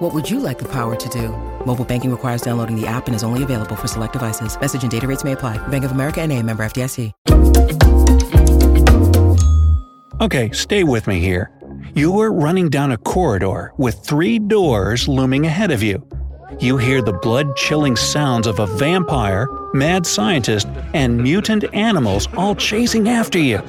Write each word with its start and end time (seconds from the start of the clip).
What 0.00 0.14
would 0.14 0.30
you 0.30 0.40
like 0.40 0.58
the 0.58 0.68
power 0.72 0.96
to 0.96 1.08
do? 1.10 1.28
Mobile 1.66 1.84
banking 1.84 2.10
requires 2.10 2.40
downloading 2.40 2.74
the 2.74 2.86
app 2.86 3.06
and 3.06 3.14
is 3.14 3.22
only 3.22 3.42
available 3.42 3.76
for 3.76 3.86
select 3.86 4.14
devices. 4.14 4.58
Message 4.58 4.80
and 4.80 4.90
data 4.90 5.06
rates 5.06 5.24
may 5.24 5.32
apply. 5.32 5.58
Bank 5.68 5.84
of 5.84 5.90
America 5.90 6.22
and 6.22 6.32
a 6.32 6.42
member 6.42 6.62
FDIC. 6.62 7.12
Okay, 10.22 10.52
stay 10.52 10.84
with 10.84 11.06
me 11.06 11.20
here. 11.20 11.50
You 11.94 12.18
are 12.18 12.32
running 12.32 12.70
down 12.70 12.92
a 12.92 12.96
corridor 12.96 13.74
with 13.76 13.96
three 13.96 14.38
doors 14.38 15.06
looming 15.06 15.44
ahead 15.44 15.70
of 15.70 15.82
you. 15.82 16.02
You 16.58 16.78
hear 16.78 17.02
the 17.02 17.12
blood 17.12 17.54
chilling 17.54 17.94
sounds 17.94 18.46
of 18.46 18.58
a 18.58 18.66
vampire, 18.66 19.48
mad 19.74 20.06
scientist, 20.06 20.66
and 20.94 21.22
mutant 21.22 21.64
animals 21.74 22.26
all 22.38 22.54
chasing 22.54 23.10
after 23.10 23.38
you. 23.38 23.60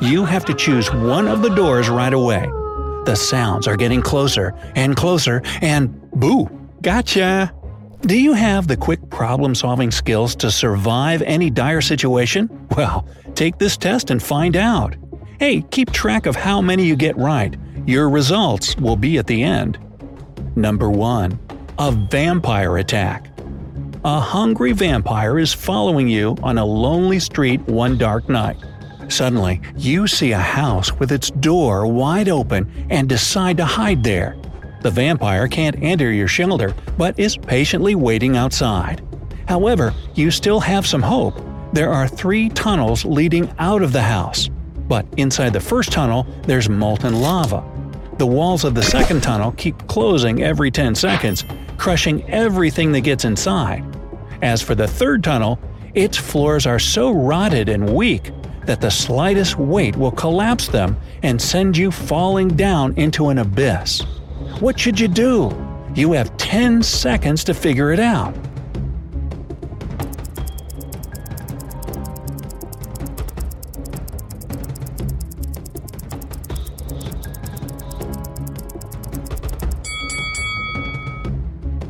You 0.00 0.24
have 0.24 0.46
to 0.46 0.54
choose 0.54 0.90
one 0.90 1.28
of 1.28 1.42
the 1.42 1.54
doors 1.54 1.90
right 1.90 2.14
away. 2.14 2.50
The 3.06 3.14
sounds 3.14 3.68
are 3.68 3.76
getting 3.76 4.02
closer 4.02 4.52
and 4.74 4.96
closer, 4.96 5.40
and 5.62 6.10
boo! 6.10 6.50
Gotcha! 6.82 7.54
Do 8.00 8.18
you 8.18 8.32
have 8.32 8.66
the 8.66 8.76
quick 8.76 9.10
problem 9.10 9.54
solving 9.54 9.92
skills 9.92 10.34
to 10.36 10.50
survive 10.50 11.22
any 11.22 11.48
dire 11.48 11.80
situation? 11.80 12.50
Well, 12.76 13.06
take 13.36 13.58
this 13.58 13.76
test 13.76 14.10
and 14.10 14.20
find 14.20 14.56
out. 14.56 14.96
Hey, 15.38 15.62
keep 15.70 15.92
track 15.92 16.26
of 16.26 16.34
how 16.34 16.60
many 16.60 16.84
you 16.84 16.96
get 16.96 17.16
right. 17.16 17.56
Your 17.86 18.10
results 18.10 18.76
will 18.76 18.96
be 18.96 19.18
at 19.18 19.28
the 19.28 19.40
end. 19.40 19.78
Number 20.56 20.90
1. 20.90 21.38
A 21.78 21.92
vampire 21.92 22.78
attack. 22.78 23.30
A 24.04 24.18
hungry 24.18 24.72
vampire 24.72 25.38
is 25.38 25.52
following 25.52 26.08
you 26.08 26.36
on 26.42 26.58
a 26.58 26.64
lonely 26.64 27.20
street 27.20 27.60
one 27.68 27.98
dark 27.98 28.28
night. 28.28 28.56
Suddenly, 29.08 29.60
you 29.76 30.06
see 30.06 30.32
a 30.32 30.38
house 30.38 30.92
with 30.92 31.12
its 31.12 31.30
door 31.30 31.86
wide 31.86 32.28
open 32.28 32.70
and 32.90 33.08
decide 33.08 33.56
to 33.58 33.64
hide 33.64 34.02
there. 34.02 34.36
The 34.82 34.90
vampire 34.90 35.48
can't 35.48 35.82
enter 35.82 36.12
your 36.12 36.28
shelter, 36.28 36.74
but 36.98 37.18
is 37.18 37.36
patiently 37.36 37.94
waiting 37.94 38.36
outside. 38.36 39.02
However, 39.48 39.94
you 40.14 40.30
still 40.30 40.60
have 40.60 40.86
some 40.86 41.02
hope. 41.02 41.40
There 41.72 41.92
are 41.92 42.08
three 42.08 42.48
tunnels 42.50 43.04
leading 43.04 43.52
out 43.58 43.82
of 43.82 43.92
the 43.92 44.02
house. 44.02 44.48
But 44.88 45.06
inside 45.16 45.52
the 45.52 45.60
first 45.60 45.92
tunnel, 45.92 46.26
there's 46.42 46.68
molten 46.68 47.20
lava. 47.20 47.64
The 48.18 48.26
walls 48.26 48.64
of 48.64 48.74
the 48.74 48.82
second 48.82 49.22
tunnel 49.22 49.52
keep 49.52 49.86
closing 49.88 50.42
every 50.42 50.70
10 50.70 50.94
seconds, 50.94 51.44
crushing 51.76 52.28
everything 52.30 52.92
that 52.92 53.00
gets 53.02 53.24
inside. 53.24 53.84
As 54.42 54.62
for 54.62 54.74
the 54.74 54.88
third 54.88 55.22
tunnel, 55.22 55.58
its 55.94 56.16
floors 56.16 56.66
are 56.66 56.78
so 56.78 57.12
rotted 57.12 57.68
and 57.68 57.94
weak 57.94 58.32
that 58.66 58.80
the 58.80 58.90
slightest 58.90 59.56
weight 59.58 59.96
will 59.96 60.10
collapse 60.10 60.68
them 60.68 60.96
and 61.22 61.40
send 61.40 61.76
you 61.76 61.90
falling 61.90 62.48
down 62.48 62.92
into 62.96 63.28
an 63.28 63.38
abyss. 63.38 64.00
What 64.60 64.78
should 64.78 64.98
you 65.00 65.08
do? 65.08 65.56
You 65.94 66.12
have 66.12 66.36
10 66.36 66.82
seconds 66.82 67.44
to 67.44 67.54
figure 67.54 67.92
it 67.92 68.00
out. 68.00 68.36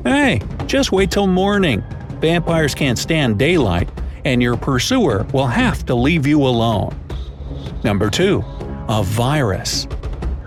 Hey, 0.05 0.41
just 0.67 0.93
wait 0.93 1.11
till 1.11 1.27
morning. 1.27 1.83
Vampires 2.21 2.75
can't 2.75 2.99
stand 2.99 3.39
daylight, 3.39 3.89
and 4.27 4.43
your 4.43 4.57
pursuer 4.57 5.25
will 5.33 5.47
have 5.47 5.87
to 5.87 5.95
leave 5.95 6.27
you 6.27 6.43
alone. 6.43 6.93
Number 7.85 8.11
2. 8.11 8.45
A 8.89 9.03
virus. 9.05 9.87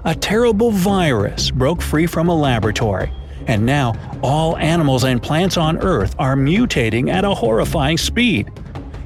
A 0.03 0.13
terrible 0.13 0.71
virus 0.71 1.49
broke 1.49 1.81
free 1.81 2.05
from 2.05 2.27
a 2.27 2.35
laboratory, 2.35 3.09
and 3.47 3.65
now 3.65 3.93
all 4.21 4.57
animals 4.57 5.05
and 5.05 5.23
plants 5.23 5.55
on 5.55 5.77
Earth 5.77 6.13
are 6.19 6.35
mutating 6.35 7.09
at 7.09 7.23
a 7.23 7.33
horrifying 7.33 7.97
speed. 7.97 8.51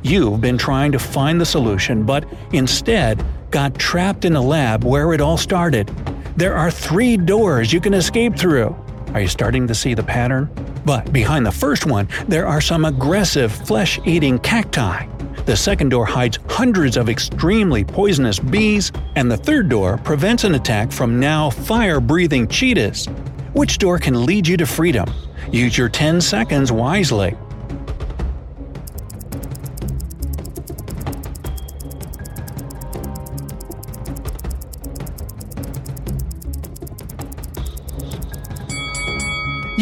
You've 0.01 0.41
been 0.41 0.57
trying 0.57 0.91
to 0.93 0.99
find 0.99 1.39
the 1.39 1.45
solution, 1.45 2.03
but 2.03 2.25
instead 2.51 3.23
got 3.51 3.77
trapped 3.77 4.25
in 4.25 4.35
a 4.35 4.41
lab 4.41 4.83
where 4.83 5.13
it 5.13 5.21
all 5.21 5.37
started. 5.37 5.87
There 6.35 6.55
are 6.55 6.71
three 6.71 7.15
doors 7.15 7.71
you 7.71 7.79
can 7.79 7.93
escape 7.93 8.35
through. 8.35 8.75
Are 9.13 9.21
you 9.21 9.27
starting 9.27 9.67
to 9.67 9.75
see 9.75 9.93
the 9.93 10.01
pattern? 10.01 10.49
But 10.85 11.13
behind 11.13 11.45
the 11.45 11.51
first 11.51 11.85
one, 11.85 12.07
there 12.27 12.47
are 12.47 12.61
some 12.61 12.85
aggressive, 12.85 13.51
flesh 13.51 13.99
eating 14.05 14.39
cacti. 14.39 15.07
The 15.45 15.57
second 15.57 15.89
door 15.89 16.05
hides 16.05 16.39
hundreds 16.47 16.95
of 16.95 17.09
extremely 17.09 17.83
poisonous 17.83 18.39
bees, 18.39 18.91
and 19.15 19.29
the 19.29 19.37
third 19.37 19.69
door 19.69 19.97
prevents 19.97 20.43
an 20.43 20.55
attack 20.55 20.91
from 20.91 21.19
now 21.19 21.49
fire 21.49 21.99
breathing 21.99 22.47
cheetahs. 22.47 23.07
Which 23.53 23.77
door 23.77 23.99
can 23.99 24.25
lead 24.25 24.47
you 24.47 24.57
to 24.57 24.65
freedom? 24.65 25.09
Use 25.51 25.77
your 25.77 25.89
10 25.89 26.21
seconds 26.21 26.71
wisely. 26.71 27.35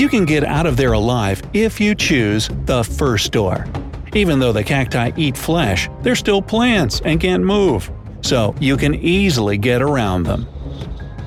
You 0.01 0.09
can 0.09 0.25
get 0.25 0.43
out 0.43 0.65
of 0.65 0.77
there 0.77 0.93
alive 0.93 1.43
if 1.53 1.79
you 1.79 1.93
choose 1.93 2.49
the 2.65 2.83
first 2.83 3.31
door. 3.31 3.67
Even 4.13 4.39
though 4.39 4.51
the 4.51 4.63
cacti 4.63 5.11
eat 5.15 5.37
flesh, 5.37 5.89
they're 6.01 6.15
still 6.15 6.41
plants 6.41 7.01
and 7.05 7.21
can't 7.21 7.43
move, 7.43 7.91
so 8.21 8.55
you 8.59 8.77
can 8.77 8.95
easily 8.95 9.59
get 9.59 9.79
around 9.79 10.23
them. 10.23 10.47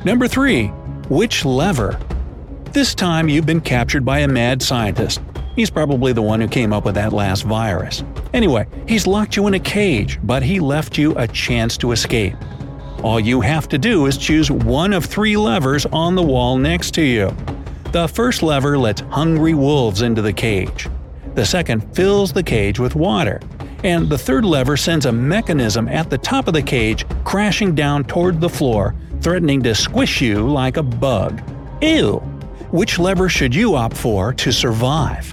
Number 0.05 0.27
3. 0.27 0.67
Which 1.09 1.45
lever? 1.45 2.01
This 2.73 2.97
time 2.97 3.29
you've 3.29 3.47
been 3.47 3.61
captured 3.61 4.05
by 4.05 4.19
a 4.19 4.29
mad 4.29 4.61
scientist. 4.61 5.21
He's 5.55 5.71
probably 5.71 6.13
the 6.13 6.23
one 6.23 6.41
who 6.41 6.49
came 6.49 6.73
up 6.73 6.85
with 6.85 6.97
that 6.97 7.13
last 7.13 7.43
virus. 7.45 8.03
Anyway, 8.33 8.67
he's 8.89 9.07
locked 9.07 9.37
you 9.37 9.47
in 9.47 9.55
a 9.55 9.61
cage, 9.61 10.19
but 10.25 10.43
he 10.43 10.59
left 10.59 10.99
you 10.99 11.17
a 11.17 11.29
chance 11.29 11.77
to 11.77 11.93
escape. 11.93 12.35
All 13.05 13.21
you 13.21 13.41
have 13.41 13.69
to 13.69 13.79
do 13.79 14.07
is 14.07 14.19
choose 14.19 14.51
one 14.51 14.93
of 14.93 15.05
three 15.05 15.37
levers 15.37 15.87
on 15.87 16.17
the 16.17 16.23
wall 16.25 16.59
next 16.59 16.91
to 16.95 17.03
you. 17.03 17.33
The 17.95 18.09
first 18.09 18.43
lever 18.43 18.77
lets 18.77 19.03
hungry 19.03 19.55
wolves 19.55 20.03
into 20.03 20.21
the 20.21 20.33
cage. 20.33 20.89
The 21.37 21.47
second 21.47 21.95
fills 21.95 22.33
the 22.33 22.43
cage 22.43 22.81
with 22.81 22.97
water. 22.97 23.41
And 23.85 24.09
the 24.09 24.19
third 24.19 24.45
lever 24.45 24.77
sends 24.77 25.07
a 25.07 25.13
mechanism 25.13 25.87
at 25.87 26.11
the 26.11 26.19
top 26.19 26.49
of 26.49 26.55
the 26.55 26.63
cage 26.63 27.07
crashing 27.23 27.73
down 27.73 28.03
toward 28.03 28.41
the 28.41 28.49
floor, 28.49 28.97
threatening 29.21 29.63
to 29.63 29.77
squish 29.77 30.21
you 30.21 30.41
like 30.41 30.77
a 30.77 30.83
bug. 30.83 31.41
Ew! 31.83 32.17
Which 32.73 32.99
lever 32.99 33.29
should 33.29 33.55
you 33.55 33.77
opt 33.77 33.97
for 33.97 34.33
to 34.33 34.51
survive? 34.51 35.33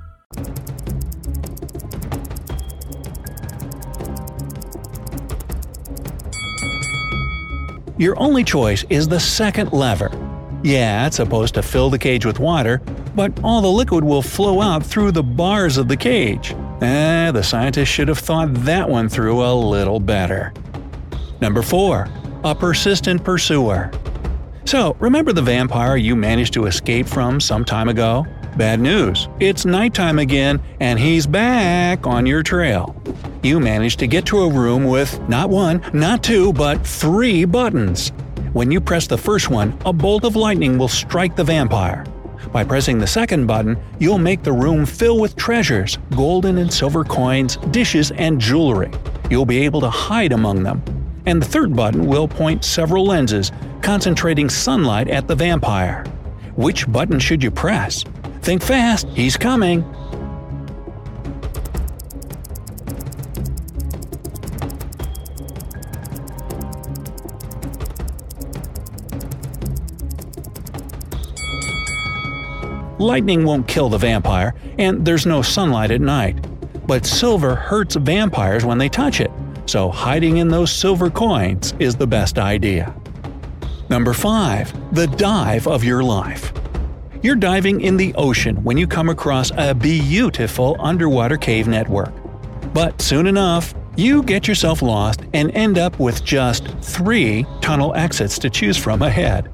Your 8.01 8.19
only 8.19 8.43
choice 8.43 8.83
is 8.89 9.07
the 9.07 9.19
second 9.19 9.73
lever. 9.73 10.09
Yeah, 10.63 11.05
it's 11.05 11.17
supposed 11.17 11.53
to 11.53 11.61
fill 11.61 11.91
the 11.91 11.99
cage 11.99 12.25
with 12.25 12.39
water, 12.39 12.81
but 13.13 13.31
all 13.43 13.61
the 13.61 13.69
liquid 13.69 14.03
will 14.03 14.23
flow 14.23 14.59
out 14.59 14.83
through 14.83 15.11
the 15.11 15.21
bars 15.21 15.77
of 15.77 15.87
the 15.87 15.95
cage. 15.95 16.55
Eh, 16.81 17.29
the 17.29 17.43
scientists 17.43 17.89
should 17.89 18.07
have 18.07 18.17
thought 18.17 18.51
that 18.65 18.89
one 18.89 19.07
through 19.07 19.43
a 19.43 19.53
little 19.53 19.99
better. 19.99 20.51
Number 21.41 21.61
4. 21.61 22.09
A 22.43 22.55
persistent 22.55 23.23
pursuer. 23.23 23.91
So, 24.65 24.95
remember 24.99 25.31
the 25.31 25.43
vampire 25.43 25.95
you 25.95 26.15
managed 26.15 26.53
to 26.53 26.65
escape 26.65 27.05
from 27.05 27.39
some 27.39 27.63
time 27.63 27.87
ago? 27.87 28.25
Bad 28.57 28.79
news, 28.79 29.29
it's 29.39 29.63
nighttime 29.63 30.17
again, 30.17 30.59
and 30.79 30.97
he's 30.97 31.27
back 31.27 32.07
on 32.07 32.25
your 32.25 32.41
trail. 32.41 32.99
You 33.43 33.59
manage 33.59 33.97
to 33.97 34.05
get 34.05 34.27
to 34.27 34.43
a 34.43 34.49
room 34.49 34.83
with 34.83 35.19
not 35.27 35.49
one, 35.49 35.81
not 35.93 36.23
two, 36.23 36.53
but 36.53 36.85
three 36.85 37.43
buttons. 37.43 38.09
When 38.53 38.69
you 38.69 38.79
press 38.79 39.07
the 39.07 39.17
first 39.17 39.49
one, 39.49 39.75
a 39.83 39.91
bolt 39.91 40.25
of 40.25 40.35
lightning 40.35 40.77
will 40.77 40.87
strike 40.87 41.35
the 41.35 41.43
vampire. 41.43 42.05
By 42.51 42.63
pressing 42.63 42.99
the 42.99 43.07
second 43.07 43.47
button, 43.47 43.77
you'll 43.97 44.19
make 44.19 44.43
the 44.43 44.53
room 44.53 44.85
fill 44.85 45.19
with 45.19 45.35
treasures, 45.37 45.97
golden 46.11 46.59
and 46.59 46.71
silver 46.71 47.03
coins, 47.03 47.57
dishes, 47.71 48.11
and 48.11 48.39
jewelry. 48.39 48.91
You'll 49.31 49.47
be 49.47 49.65
able 49.65 49.81
to 49.81 49.89
hide 49.89 50.33
among 50.33 50.61
them. 50.61 50.83
And 51.25 51.41
the 51.41 51.47
third 51.47 51.75
button 51.75 52.05
will 52.05 52.27
point 52.27 52.63
several 52.63 53.05
lenses, 53.05 53.51
concentrating 53.81 54.49
sunlight 54.49 55.07
at 55.07 55.27
the 55.27 55.35
vampire. 55.35 56.03
Which 56.55 56.91
button 56.91 57.19
should 57.19 57.41
you 57.41 57.49
press? 57.49 58.03
Think 58.41 58.61
fast, 58.61 59.07
he's 59.09 59.35
coming! 59.35 59.83
Lightning 73.01 73.45
won't 73.45 73.67
kill 73.67 73.89
the 73.89 73.97
vampire, 73.97 74.53
and 74.77 75.03
there's 75.03 75.25
no 75.25 75.41
sunlight 75.41 75.89
at 75.89 76.01
night. 76.01 76.37
But 76.85 77.03
silver 77.03 77.55
hurts 77.55 77.95
vampires 77.95 78.63
when 78.63 78.77
they 78.77 78.89
touch 78.89 79.21
it, 79.21 79.31
so 79.65 79.89
hiding 79.89 80.37
in 80.37 80.49
those 80.49 80.71
silver 80.71 81.09
coins 81.09 81.73
is 81.79 81.95
the 81.95 82.05
best 82.05 82.37
idea. 82.37 82.93
Number 83.89 84.13
5. 84.13 84.93
The 84.93 85.07
dive 85.07 85.65
of 85.65 85.83
your 85.83 86.03
life. 86.03 86.53
You're 87.23 87.35
diving 87.35 87.81
in 87.81 87.97
the 87.97 88.13
ocean 88.13 88.63
when 88.63 88.77
you 88.77 88.85
come 88.85 89.09
across 89.09 89.51
a 89.57 89.73
beautiful 89.73 90.75
underwater 90.79 91.37
cave 91.37 91.67
network. 91.67 92.13
But 92.71 93.01
soon 93.01 93.25
enough, 93.25 93.73
you 93.95 94.21
get 94.21 94.47
yourself 94.47 94.83
lost 94.83 95.21
and 95.33 95.49
end 95.55 95.79
up 95.79 95.99
with 95.99 96.23
just 96.23 96.67
three 96.83 97.47
tunnel 97.61 97.95
exits 97.95 98.37
to 98.37 98.49
choose 98.51 98.77
from 98.77 99.01
ahead. 99.01 99.51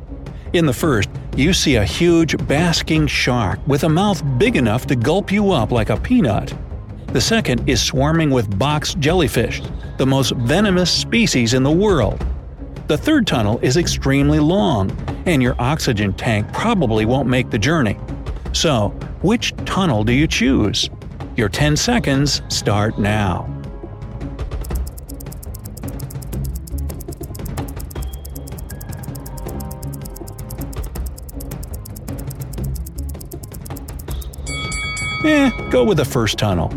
In 0.52 0.66
the 0.66 0.74
first, 0.74 1.10
you 1.38 1.54
see 1.54 1.76
a 1.76 1.86
huge 1.86 2.36
basking 2.48 3.06
shark 3.06 3.60
with 3.68 3.84
a 3.84 3.90
mouth 3.90 4.24
big 4.40 4.56
enough 4.56 4.88
to 4.88 4.96
gulp 4.96 5.32
you 5.32 5.52
up 5.52 5.72
like 5.72 5.92
a 5.92 5.98
peanut. 5.98 6.52
The 7.14 7.22
second 7.22 7.70
is 7.70 7.80
swarming 7.80 8.32
with 8.32 8.58
box 8.58 8.96
jellyfish, 8.96 9.62
the 9.98 10.06
most 10.06 10.32
venomous 10.32 10.92
species 10.92 11.54
in 11.54 11.62
the 11.62 11.72
world. 11.72 12.26
The 12.88 12.98
third 12.98 13.28
tunnel 13.28 13.60
is 13.62 13.78
extremely 13.78 14.40
long, 14.40 14.90
and 15.28 15.44
your 15.44 15.56
oxygen 15.60 16.12
tank 16.14 16.52
probably 16.54 17.06
won't 17.06 17.30
make 17.30 17.52
the 17.52 17.60
journey. 17.60 18.00
So, 18.54 18.90
which 19.22 19.54
tunnel 19.66 20.04
do 20.04 20.14
you 20.14 20.26
choose? 20.26 20.90
Your 21.36 21.50
10 21.50 21.78
seconds 21.78 22.42
start 22.50 22.98
now. 22.98 23.57
Eh, 35.28 35.50
go 35.70 35.84
with 35.84 35.98
the 35.98 36.06
first 36.06 36.38
tunnel. 36.38 36.72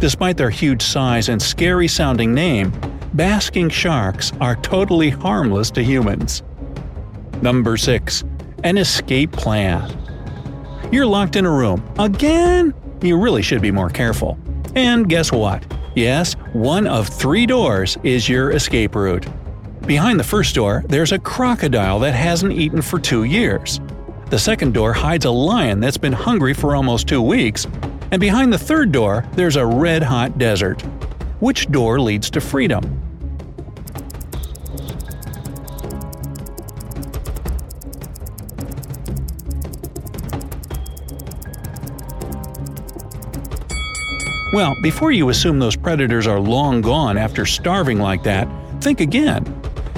Despite 0.00 0.36
their 0.36 0.50
huge 0.50 0.82
size 0.82 1.28
and 1.28 1.40
scary 1.40 1.86
sounding 1.86 2.34
name, 2.34 2.72
basking 3.14 3.68
sharks 3.68 4.32
are 4.40 4.56
totally 4.56 5.08
harmless 5.08 5.70
to 5.70 5.84
humans. 5.84 6.42
Number 7.42 7.76
6. 7.76 8.24
An 8.64 8.76
escape 8.76 9.30
plan. 9.30 9.96
You're 10.90 11.06
locked 11.06 11.36
in 11.36 11.46
a 11.46 11.50
room. 11.50 11.88
Again? 11.96 12.74
You 13.02 13.16
really 13.16 13.40
should 13.40 13.62
be 13.62 13.70
more 13.70 13.88
careful. 13.88 14.36
And 14.74 15.08
guess 15.08 15.30
what? 15.30 15.64
Yes, 15.94 16.34
one 16.54 16.88
of 16.88 17.06
three 17.08 17.46
doors 17.46 17.96
is 18.02 18.28
your 18.28 18.50
escape 18.50 18.96
route. 18.96 19.26
Behind 19.86 20.18
the 20.18 20.24
first 20.24 20.56
door, 20.56 20.82
there's 20.88 21.12
a 21.12 21.20
crocodile 21.20 22.00
that 22.00 22.14
hasn't 22.14 22.52
eaten 22.52 22.82
for 22.82 22.98
two 22.98 23.22
years. 23.22 23.80
The 24.32 24.38
second 24.38 24.72
door 24.72 24.92
hides 24.94 25.26
a 25.26 25.30
lion 25.30 25.78
that's 25.78 25.98
been 25.98 26.12
hungry 26.12 26.54
for 26.54 26.74
almost 26.74 27.06
two 27.06 27.20
weeks, 27.20 27.66
and 28.12 28.20
behind 28.20 28.52
the 28.52 28.58
third 28.58 28.92
door, 28.92 29.26
there's 29.32 29.56
a 29.56 29.64
red 29.64 30.02
hot 30.02 30.36
desert. 30.36 30.82
Which 31.40 31.72
door 31.72 31.98
leads 31.98 32.30
to 32.30 32.42
freedom? 32.42 32.98
Well, 44.52 44.76
before 44.82 45.12
you 45.12 45.30
assume 45.30 45.58
those 45.58 45.76
predators 45.76 46.26
are 46.26 46.38
long 46.38 46.82
gone 46.82 47.16
after 47.16 47.46
starving 47.46 47.98
like 47.98 48.22
that, 48.24 48.46
think 48.82 49.00
again. 49.00 49.42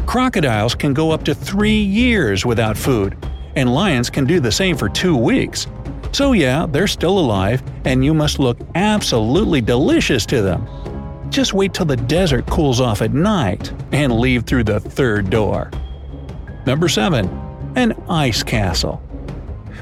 Crocodiles 0.07 0.77
can 0.77 0.95
go 0.95 1.11
up 1.11 1.25
to 1.25 1.35
three 1.35 1.81
years 1.83 2.47
without 2.47 2.77
food, 2.77 3.17
and 3.57 3.75
lions 3.75 4.09
can 4.09 4.25
do 4.25 4.39
the 4.39 4.53
same 4.53 4.77
for 4.77 4.89
two 4.89 5.17
weeks. 5.17 5.67
So, 6.13 6.31
yeah, 6.31 6.67
they're 6.71 6.87
still 6.87 7.19
alive, 7.19 7.61
and 7.85 8.05
you 8.05 8.15
must 8.15 8.39
look 8.39 8.59
absolutely 8.75 9.61
delicious 9.61 10.27
to 10.27 10.43
them. 10.43 10.67
Just 11.31 11.55
wait 11.55 11.75
till 11.75 11.87
the 11.87 11.97
desert 11.97 12.47
cools 12.47 12.81
off 12.81 13.03
at 13.03 13.13
night 13.13 13.73
and 13.93 14.13
leave 14.19 14.45
through 14.45 14.65
the 14.65 14.81
third 14.81 15.31
door. 15.31 15.71
Number 16.67 16.89
7. 16.89 17.27
An 17.77 17.93
Ice 18.09 18.43
Castle. 18.43 19.03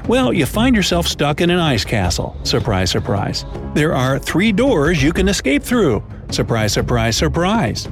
Well, 0.07 0.33
you 0.33 0.45
find 0.45 0.75
yourself 0.75 1.07
stuck 1.07 1.39
in 1.39 1.49
an 1.49 1.59
ice 1.59 1.85
castle. 1.85 2.35
Surprise, 2.43 2.91
surprise. 2.91 3.45
There 3.73 3.95
are 3.95 4.19
three 4.19 4.51
doors 4.51 5.01
you 5.01 5.13
can 5.13 5.29
escape 5.29 5.63
through. 5.63 6.03
Surprise, 6.29 6.73
surprise, 6.73 7.15
surprise. 7.15 7.87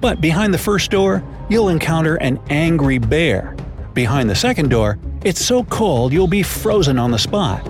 But 0.00 0.20
behind 0.20 0.52
the 0.52 0.58
first 0.58 0.90
door, 0.90 1.24
you'll 1.48 1.70
encounter 1.70 2.16
an 2.16 2.38
angry 2.50 2.98
bear. 2.98 3.56
Behind 3.94 4.28
the 4.28 4.34
second 4.34 4.68
door, 4.68 4.98
it's 5.24 5.42
so 5.42 5.64
cold 5.64 6.12
you'll 6.12 6.26
be 6.26 6.42
frozen 6.42 6.98
on 6.98 7.10
the 7.10 7.18
spot 7.18 7.66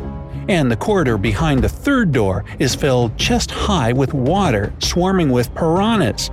and 0.48 0.70
the 0.70 0.76
corridor 0.76 1.18
behind 1.18 1.62
the 1.62 1.68
third 1.68 2.12
door 2.12 2.44
is 2.58 2.74
filled 2.74 3.16
chest 3.16 3.50
high 3.50 3.92
with 3.92 4.14
water 4.14 4.72
swarming 4.78 5.30
with 5.30 5.54
piranhas. 5.54 6.28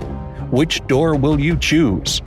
Which 0.50 0.86
door 0.86 1.14
will 1.14 1.40
you 1.40 1.56
choose? 1.56 2.20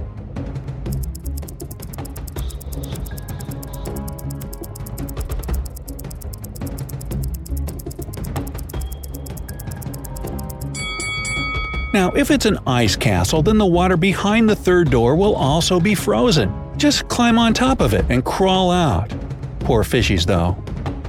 Now, 11.95 12.11
if 12.11 12.29
it's 12.29 12.45
an 12.45 12.59
ice 12.67 12.97
castle, 12.97 13.41
then 13.41 13.57
the 13.57 13.65
water 13.65 13.95
behind 13.95 14.49
the 14.49 14.55
third 14.55 14.89
door 14.89 15.15
will 15.15 15.33
also 15.33 15.79
be 15.79 15.95
frozen. 15.95 16.53
Just 16.75 17.07
climb 17.07 17.39
on 17.39 17.53
top 17.53 17.79
of 17.79 17.93
it 17.93 18.03
and 18.09 18.25
crawl 18.25 18.69
out. 18.69 19.13
Poor 19.61 19.83
fishies, 19.83 20.25
though. 20.25 20.64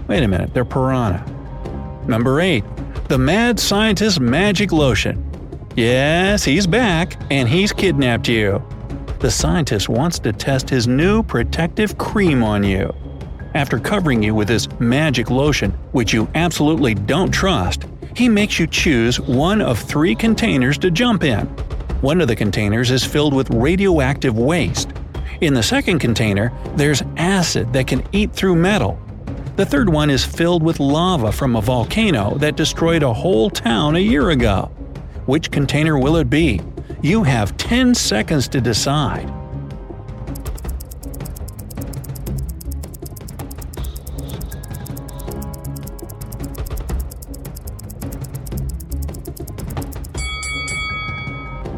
Wait 0.09 0.23
a 0.23 0.29
minute, 0.29 0.55
they're 0.55 0.65
piranha. 0.65 1.25
Number 2.07 2.41
8. 2.41 2.63
The 3.09 3.19
Mad 3.19 3.59
Scientist 3.59 4.21
Magic 4.21 4.71
Lotion. 4.71 5.23
Yes, 5.75 6.45
he's 6.45 6.67
back, 6.67 7.21
and 7.31 7.49
he's 7.49 7.73
kidnapped 7.73 8.29
you. 8.29 8.63
The 9.19 9.31
scientist 9.31 9.89
wants 9.89 10.19
to 10.21 10.33
test 10.33 10.71
his 10.71 10.87
new 10.87 11.23
protective 11.23 11.99
cream 11.99 12.45
on 12.45 12.63
you. 12.63 12.95
After 13.55 13.79
covering 13.79 14.23
you 14.23 14.35
with 14.35 14.49
his 14.49 14.71
magic 14.79 15.31
lotion, 15.31 15.73
which 15.93 16.13
you 16.13 16.29
absolutely 16.35 16.95
don't 16.95 17.33
trust, 17.33 17.87
he 18.15 18.29
makes 18.29 18.59
you 18.59 18.67
choose 18.67 19.19
one 19.21 19.61
of 19.61 19.79
three 19.79 20.15
containers 20.15 20.79
to 20.79 20.91
jump 20.91 21.25
in. 21.25 21.47
One 22.01 22.21
of 22.21 22.29
the 22.29 22.37
containers 22.37 22.91
is 22.91 23.05
filled 23.05 23.35
with 23.35 23.51
radioactive 23.51 24.39
waste. 24.39 24.91
In 25.41 25.55
the 25.55 25.63
second 25.63 25.99
container, 25.99 26.53
there's 26.77 27.03
acid 27.17 27.73
that 27.73 27.87
can 27.87 28.05
eat 28.13 28.33
through 28.33 28.57
metal. 28.57 29.01
The 29.57 29.65
third 29.65 29.89
one 29.89 30.11
is 30.11 30.23
filled 30.23 30.63
with 30.63 30.81
lava 30.81 31.33
from 31.33 31.57
a 31.57 31.63
volcano 31.63 32.37
that 32.37 32.57
destroyed 32.57 33.03
a 33.03 33.15
whole 33.15 33.49
town 33.49 33.97
a 33.97 34.01
year 34.01 34.29
ago. 34.29 34.71
Which 35.25 35.51
container 35.51 35.99
will 35.99 36.17
it 36.17 36.29
be? 36.29 36.61
You 37.01 37.23
have 37.23 37.57
10 37.57 37.95
seconds 37.95 38.49
to 38.49 38.61
decide. 38.61 39.33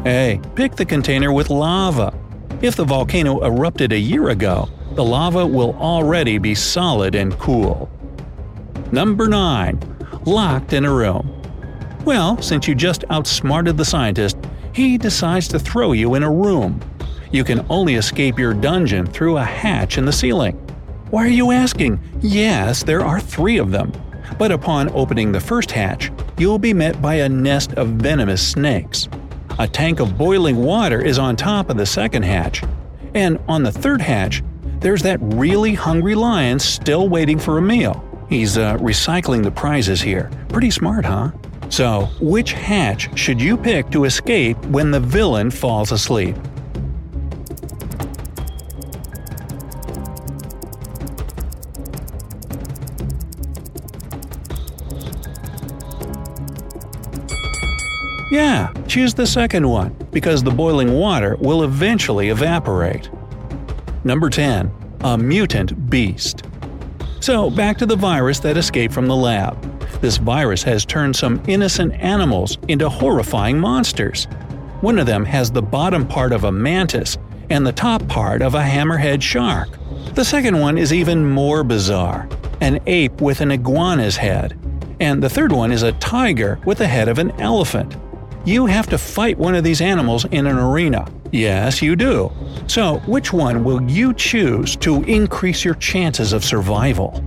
Hey, 0.03 0.41
pick 0.55 0.75
the 0.75 0.85
container 0.85 1.31
with 1.31 1.49
lava. 1.49 2.13
If 2.61 2.75
the 2.75 2.83
volcano 2.83 3.45
erupted 3.45 3.93
a 3.93 3.97
year 3.97 4.29
ago, 4.29 4.67
the 4.99 5.05
lava 5.05 5.47
will 5.47 5.73
already 5.75 6.37
be 6.37 6.53
solid 6.53 7.15
and 7.15 7.39
cool. 7.39 7.89
Number 8.91 9.29
9. 9.29 9.79
Locked 10.25 10.73
in 10.73 10.83
a 10.83 10.93
room. 10.93 11.41
Well, 12.03 12.41
since 12.41 12.67
you 12.67 12.75
just 12.75 13.05
outsmarted 13.09 13.77
the 13.77 13.85
scientist, 13.85 14.35
he 14.73 14.97
decides 14.97 15.47
to 15.47 15.57
throw 15.57 15.93
you 15.93 16.15
in 16.15 16.23
a 16.23 16.29
room. 16.29 16.81
You 17.31 17.45
can 17.45 17.65
only 17.69 17.95
escape 17.95 18.37
your 18.37 18.53
dungeon 18.53 19.05
through 19.05 19.37
a 19.37 19.43
hatch 19.45 19.97
in 19.97 20.03
the 20.03 20.11
ceiling. 20.11 20.57
Why 21.11 21.23
are 21.23 21.29
you 21.29 21.51
asking? 21.51 22.01
Yes, 22.19 22.83
there 22.83 23.05
are 23.05 23.21
three 23.21 23.57
of 23.57 23.71
them. 23.71 23.93
But 24.37 24.51
upon 24.51 24.89
opening 24.89 25.31
the 25.31 25.39
first 25.39 25.71
hatch, 25.71 26.11
you'll 26.37 26.59
be 26.59 26.73
met 26.73 27.01
by 27.01 27.13
a 27.13 27.29
nest 27.29 27.71
of 27.75 27.87
venomous 27.87 28.45
snakes. 28.45 29.07
A 29.59 29.65
tank 29.65 30.01
of 30.01 30.17
boiling 30.17 30.57
water 30.57 31.01
is 31.01 31.17
on 31.17 31.37
top 31.37 31.69
of 31.69 31.77
the 31.77 31.85
second 31.85 32.23
hatch. 32.23 32.63
And 33.15 33.39
on 33.47 33.63
the 33.63 33.71
third 33.71 34.01
hatch, 34.01 34.43
there's 34.79 35.01
that 35.03 35.19
really 35.21 35.73
hungry 35.73 36.15
lion 36.15 36.59
still 36.59 37.09
waiting 37.09 37.37
for 37.37 37.57
a 37.57 37.61
meal. 37.61 38.03
He's 38.29 38.57
uh, 38.57 38.77
recycling 38.77 39.43
the 39.43 39.51
prizes 39.51 40.01
here. 40.01 40.29
Pretty 40.49 40.71
smart, 40.71 41.03
huh? 41.03 41.31
So, 41.69 42.05
which 42.19 42.53
hatch 42.53 43.17
should 43.17 43.41
you 43.41 43.57
pick 43.57 43.89
to 43.91 44.05
escape 44.05 44.57
when 44.65 44.91
the 44.91 44.99
villain 44.99 45.51
falls 45.51 45.91
asleep? 45.91 46.35
Yeah, 58.31 58.71
choose 58.87 59.15
the 59.15 59.25
second 59.25 59.67
one, 59.67 59.95
because 60.11 60.43
the 60.43 60.51
boiling 60.51 60.93
water 60.93 61.35
will 61.37 61.63
eventually 61.63 62.29
evaporate. 62.29 63.09
Number 64.03 64.29
10. 64.29 64.71
A 65.01 65.17
mutant 65.17 65.89
beast. 65.89 66.43
So, 67.19 67.49
back 67.49 67.77
to 67.79 67.85
the 67.85 67.95
virus 67.95 68.39
that 68.39 68.57
escaped 68.57 68.93
from 68.93 69.07
the 69.07 69.15
lab. 69.15 69.61
This 70.01 70.17
virus 70.17 70.63
has 70.63 70.85
turned 70.85 71.15
some 71.15 71.41
innocent 71.47 71.93
animals 71.93 72.57
into 72.67 72.87
horrifying 72.87 73.59
monsters. 73.59 74.25
One 74.81 74.97
of 74.97 75.05
them 75.05 75.25
has 75.25 75.51
the 75.51 75.61
bottom 75.61 76.07
part 76.07 76.31
of 76.31 76.45
a 76.45 76.51
mantis 76.51 77.17
and 77.49 77.65
the 77.67 77.73
top 77.73 78.07
part 78.07 78.41
of 78.41 78.55
a 78.55 78.61
hammerhead 78.61 79.21
shark. 79.21 79.69
The 80.13 80.23
second 80.23 80.59
one 80.59 80.77
is 80.77 80.93
even 80.93 81.29
more 81.29 81.63
bizarre 81.63 82.29
an 82.61 82.79
ape 82.87 83.21
with 83.21 83.41
an 83.41 83.51
iguana's 83.51 84.17
head. 84.17 84.57
And 84.99 85.23
the 85.23 85.29
third 85.29 85.51
one 85.51 85.71
is 85.71 85.83
a 85.83 85.93
tiger 85.93 86.59
with 86.65 86.77
the 86.77 86.87
head 86.87 87.07
of 87.07 87.19
an 87.19 87.31
elephant. 87.39 87.95
You 88.49 88.65
have 88.65 88.87
to 88.87 88.97
fight 88.97 89.37
one 89.37 89.53
of 89.53 89.63
these 89.63 89.79
animals 89.79 90.25
in 90.25 90.47
an 90.47 90.57
arena. 90.57 91.07
Yes, 91.31 91.83
you 91.83 91.95
do. 91.95 92.31
So, 92.65 92.97
which 93.05 93.31
one 93.31 93.63
will 93.63 93.79
you 93.83 94.11
choose 94.11 94.75
to 94.77 95.03
increase 95.03 95.63
your 95.63 95.75
chances 95.75 96.33
of 96.33 96.43
survival? 96.43 97.23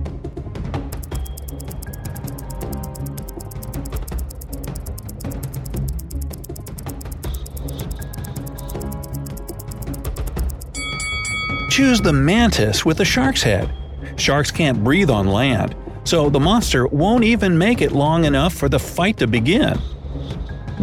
Choose 11.69 12.01
the 12.01 12.11
mantis 12.11 12.83
with 12.83 12.97
the 12.97 13.05
shark's 13.05 13.43
head. 13.43 13.73
Sharks 14.17 14.51
can't 14.51 14.83
breathe 14.83 15.09
on 15.09 15.27
land, 15.27 15.73
so 16.03 16.29
the 16.29 16.41
monster 16.41 16.85
won't 16.87 17.23
even 17.23 17.57
make 17.57 17.81
it 17.81 17.93
long 17.93 18.25
enough 18.25 18.53
for 18.53 18.67
the 18.67 18.77
fight 18.77 19.15
to 19.19 19.27
begin. 19.27 19.79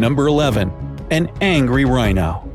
Number 0.01 0.25
11. 0.25 0.71
An 1.11 1.31
angry 1.41 1.85
rhino. 1.85 2.49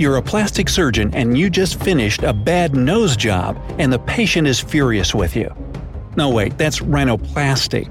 You're 0.00 0.16
a 0.16 0.22
plastic 0.22 0.68
surgeon 0.68 1.14
and 1.14 1.38
you 1.38 1.48
just 1.48 1.80
finished 1.80 2.24
a 2.24 2.32
bad 2.32 2.74
nose 2.74 3.16
job, 3.16 3.56
and 3.78 3.92
the 3.92 4.00
patient 4.00 4.48
is 4.48 4.58
furious 4.58 5.14
with 5.14 5.36
you. 5.36 5.54
No, 6.16 6.30
wait, 6.30 6.58
that's 6.58 6.80
rhinoplasty. 6.80 7.86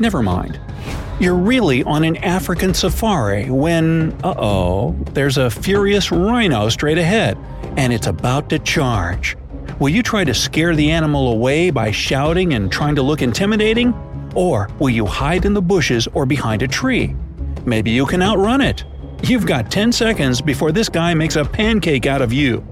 Never 0.00 0.20
mind. 0.20 0.58
You're 1.20 1.36
really 1.36 1.84
on 1.84 2.02
an 2.02 2.16
African 2.16 2.74
safari 2.74 3.50
when, 3.50 4.10
uh 4.24 4.34
oh, 4.36 4.96
there's 5.12 5.38
a 5.38 5.48
furious 5.48 6.10
rhino 6.10 6.68
straight 6.70 6.98
ahead, 6.98 7.38
and 7.76 7.92
it's 7.92 8.08
about 8.08 8.50
to 8.50 8.58
charge. 8.58 9.36
Will 9.78 9.90
you 9.90 10.02
try 10.02 10.24
to 10.24 10.34
scare 10.34 10.74
the 10.74 10.90
animal 10.90 11.28
away 11.28 11.70
by 11.70 11.92
shouting 11.92 12.54
and 12.54 12.72
trying 12.72 12.96
to 12.96 13.02
look 13.02 13.22
intimidating? 13.22 13.94
Or 14.34 14.68
will 14.80 14.90
you 14.90 15.06
hide 15.06 15.44
in 15.44 15.54
the 15.54 15.62
bushes 15.62 16.08
or 16.14 16.26
behind 16.26 16.62
a 16.62 16.66
tree? 16.66 17.14
Maybe 17.64 17.90
you 17.90 18.06
can 18.06 18.22
outrun 18.22 18.60
it. 18.60 18.84
You've 19.22 19.46
got 19.46 19.70
10 19.70 19.92
seconds 19.92 20.40
before 20.40 20.70
this 20.70 20.88
guy 20.88 21.14
makes 21.14 21.36
a 21.36 21.44
pancake 21.44 22.06
out 22.06 22.20
of 22.20 22.32
you. 22.32 22.62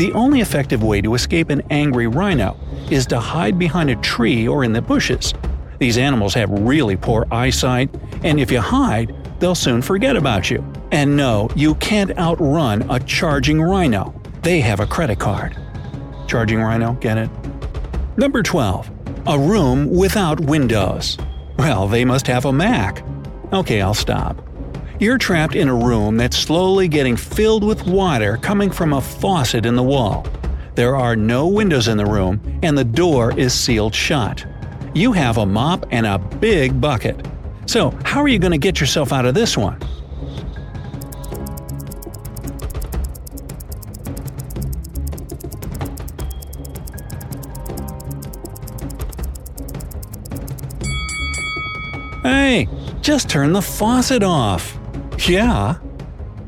The 0.00 0.12
only 0.14 0.40
effective 0.40 0.82
way 0.82 1.02
to 1.02 1.14
escape 1.14 1.50
an 1.50 1.62
angry 1.68 2.06
rhino 2.06 2.56
is 2.90 3.04
to 3.08 3.20
hide 3.20 3.58
behind 3.58 3.90
a 3.90 3.96
tree 3.96 4.48
or 4.48 4.64
in 4.64 4.72
the 4.72 4.80
bushes. 4.80 5.34
These 5.78 5.98
animals 5.98 6.32
have 6.34 6.50
really 6.50 6.96
poor 6.96 7.26
eyesight, 7.30 7.90
and 8.24 8.40
if 8.40 8.50
you 8.50 8.60
hide, 8.60 9.14
they'll 9.40 9.54
soon 9.54 9.82
forget 9.82 10.16
about 10.16 10.50
you. 10.50 10.64
And 10.92 11.16
no, 11.16 11.48
you 11.54 11.76
can't 11.76 12.16
outrun 12.18 12.88
a 12.90 12.98
charging 13.00 13.60
rhino. 13.62 14.14
They 14.42 14.60
have 14.60 14.80
a 14.80 14.86
credit 14.86 15.18
card. 15.18 15.56
Charging 16.26 16.60
rhino, 16.60 16.94
get 16.94 17.18
it? 17.18 17.30
Number 18.16 18.42
12. 18.42 18.90
A 19.26 19.38
room 19.38 19.90
without 19.90 20.40
windows. 20.40 21.16
Well, 21.58 21.86
they 21.86 22.04
must 22.04 22.26
have 22.26 22.44
a 22.44 22.52
Mac. 22.52 23.04
Okay, 23.52 23.80
I'll 23.80 23.94
stop. 23.94 24.42
You're 24.98 25.18
trapped 25.18 25.54
in 25.54 25.68
a 25.68 25.74
room 25.74 26.16
that's 26.16 26.36
slowly 26.36 26.88
getting 26.88 27.16
filled 27.16 27.64
with 27.64 27.86
water 27.86 28.36
coming 28.36 28.70
from 28.70 28.92
a 28.92 29.00
faucet 29.00 29.66
in 29.66 29.76
the 29.76 29.82
wall. 29.82 30.26
There 30.74 30.96
are 30.96 31.16
no 31.16 31.46
windows 31.46 31.88
in 31.88 31.96
the 31.96 32.06
room, 32.06 32.40
and 32.62 32.76
the 32.76 32.84
door 32.84 33.38
is 33.38 33.52
sealed 33.52 33.94
shut. 33.94 34.44
You 34.94 35.12
have 35.12 35.38
a 35.38 35.46
mop 35.46 35.86
and 35.90 36.06
a 36.06 36.18
big 36.18 36.80
bucket. 36.80 37.26
So, 37.66 37.96
how 38.04 38.20
are 38.20 38.28
you 38.28 38.38
going 38.38 38.52
to 38.52 38.58
get 38.58 38.80
yourself 38.80 39.12
out 39.12 39.24
of 39.24 39.34
this 39.34 39.56
one? 39.56 39.78
Just 53.00 53.28
turn 53.28 53.52
the 53.52 53.62
faucet 53.62 54.22
off. 54.22 54.78
Yeah. 55.26 55.78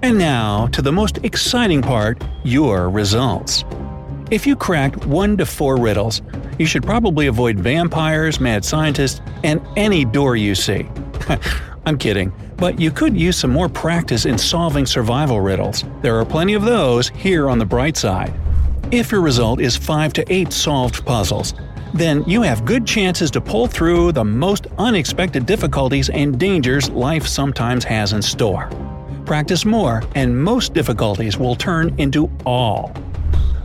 And 0.03 0.19
now 0.19 0.67
to 0.69 0.83
the 0.83 0.93
most 0.93 1.19
exciting 1.25 1.83
part 1.83 2.23
your 2.45 2.91
results. 2.91 3.65
If 4.31 4.47
you 4.47 4.57
cracked 4.57 5.05
1 5.07 5.37
to 5.39 5.47
4 5.47 5.79
riddles, 5.79 6.23
you 6.59 6.67
should 6.67 6.83
probably 6.83 7.27
avoid 7.27 7.59
vampires, 7.59 8.41
mad 8.41 8.65
scientists, 8.65 9.21
and 9.45 9.61
any 9.77 10.05
door 10.05 10.37
you 10.37 10.55
see. 10.55 10.89
I'm 11.87 11.99
kidding, 11.99 12.33
but 12.57 12.79
you 12.79 12.91
could 12.91 13.17
use 13.17 13.37
some 13.37 13.51
more 13.51 13.69
practice 13.69 14.25
in 14.25 14.39
solving 14.39 14.87
survival 14.87 15.41
riddles. 15.41 15.85
There 16.01 16.19
are 16.19 16.25
plenty 16.25 16.55
of 16.55 16.63
those 16.63 17.09
here 17.11 17.49
on 17.49 17.59
the 17.59 17.67
bright 17.67 17.97
side. 17.97 18.33
If 18.91 19.11
your 19.11 19.21
result 19.21 19.61
is 19.61 19.77
5 19.77 20.13
to 20.15 20.33
8 20.33 20.53
solved 20.53 21.05
puzzles, 21.05 21.55
then 21.95 22.25
you 22.25 22.43
have 22.43 22.65
good 22.65 22.87
chances 22.87 23.31
to 23.33 23.41
pull 23.41 23.67
through 23.67 24.13
the 24.13 24.25
most 24.25 24.67
unexpected 24.79 25.47
difficulties 25.47 26.09
and 26.11 26.39
dangers 26.39 26.91
life 26.91 27.27
sometimes 27.27 27.85
has 27.85 28.13
in 28.13 28.23
store. 28.23 28.71
Practice 29.27 29.65
more, 29.65 30.03
and 30.15 30.37
most 30.37 30.75
difficulties 30.75 31.39
will 31.39 31.55
turn 31.55 31.95
into 31.99 32.31
all. 32.45 32.93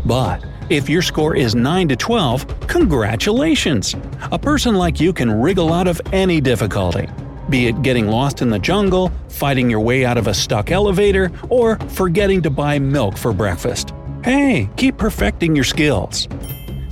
But 0.05 0.45
if 0.69 0.89
your 0.89 1.01
score 1.01 1.35
is 1.35 1.55
9 1.55 1.87
to 1.89 1.95
12, 1.95 2.67
congratulations! 2.67 3.95
A 4.31 4.37
person 4.37 4.75
like 4.75 4.99
you 4.99 5.13
can 5.13 5.31
wriggle 5.31 5.73
out 5.73 5.87
of 5.87 6.01
any 6.11 6.41
difficulty. 6.41 7.07
Be 7.49 7.67
it 7.67 7.81
getting 7.81 8.07
lost 8.07 8.41
in 8.41 8.49
the 8.49 8.59
jungle, 8.59 9.11
fighting 9.29 9.69
your 9.69 9.79
way 9.79 10.03
out 10.05 10.17
of 10.17 10.27
a 10.27 10.33
stuck 10.33 10.71
elevator, 10.71 11.31
or 11.49 11.77
forgetting 11.89 12.41
to 12.41 12.49
buy 12.49 12.77
milk 12.77 13.17
for 13.17 13.31
breakfast. 13.31 13.93
Hey, 14.23 14.69
keep 14.75 14.97
perfecting 14.97 15.55
your 15.55 15.63
skills. 15.63 16.27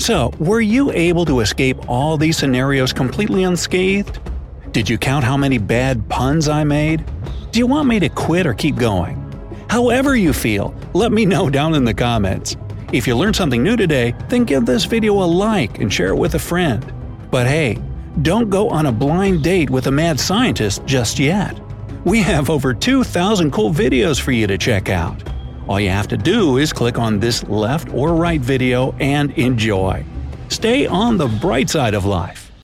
So, 0.06 0.32
were 0.38 0.62
you 0.62 0.92
able 0.92 1.26
to 1.26 1.40
escape 1.40 1.90
all 1.90 2.16
these 2.16 2.38
scenarios 2.38 2.94
completely 2.94 3.42
unscathed? 3.42 4.20
Did 4.70 4.88
you 4.88 5.00
count 5.00 5.26
how 5.26 5.36
many 5.36 5.58
bad 5.58 6.08
puns 6.10 6.48
I 6.48 6.64
made? 6.64 7.04
Do 7.50 7.58
you 7.58 7.66
want 7.66 7.88
me 7.88 8.00
to 8.00 8.10
quit 8.10 8.46
or 8.46 8.54
keep 8.54 8.76
going? 8.76 9.18
However 9.68 10.16
you 10.16 10.32
feel, 10.32 10.76
let 10.94 11.12
me 11.12 11.26
know 11.26 11.50
down 11.50 11.74
in 11.74 11.86
the 11.86 11.94
comments. 11.96 12.56
If 12.94 13.08
you 13.08 13.16
learned 13.16 13.36
something 13.36 13.64
new 13.64 13.76
today, 13.76 14.14
then 14.30 14.44
give 14.44 14.68
this 14.68 14.86
video 14.86 15.24
a 15.24 15.26
like 15.26 15.80
and 15.80 15.92
share 15.92 16.10
it 16.10 16.18
with 16.18 16.36
a 16.36 16.40
friend. 16.40 16.86
But 17.32 17.48
hey, 17.48 17.80
don't 18.22 18.52
go 18.52 18.70
on 18.70 18.86
a 18.86 18.92
blind 18.92 19.44
date 19.44 19.72
with 19.72 19.88
a 19.88 19.92
mad 19.92 20.20
scientist 20.20 20.86
just 20.86 21.18
yet. 21.18 21.60
We 22.06 22.22
have 22.22 22.52
over 22.52 22.76
2,000 22.76 23.50
cool 23.50 23.74
videos 23.74 24.22
for 24.22 24.34
you 24.34 24.46
to 24.46 24.58
check 24.60 24.88
out. 24.88 25.35
All 25.68 25.80
you 25.80 25.90
have 25.90 26.08
to 26.10 26.18
do 26.18 26.58
is 26.58 26.72
click 26.72 27.00
on 27.00 27.20
this 27.20 27.44
left 27.46 27.92
or 27.94 28.14
right 28.14 28.40
video 28.40 28.94
and 29.00 29.32
enjoy. 29.32 30.06
Stay 30.50 30.86
on 30.86 31.18
the 31.18 31.28
bright 31.28 31.70
side 31.70 31.96
of 31.96 32.06
life. 32.06 32.45